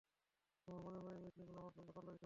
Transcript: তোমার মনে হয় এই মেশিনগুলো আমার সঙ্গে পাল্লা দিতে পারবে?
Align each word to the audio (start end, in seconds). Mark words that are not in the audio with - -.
তোমার 0.67 0.81
মনে 0.85 0.97
হয় 0.97 1.15
এই 1.15 1.21
মেশিনগুলো 1.23 1.59
আমার 1.59 1.73
সঙ্গে 1.73 1.91
পাল্লা 1.91 2.11
দিতে 2.11 2.17
পারবে? 2.17 2.19